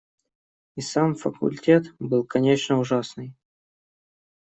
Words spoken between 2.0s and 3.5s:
конечно, ужасный.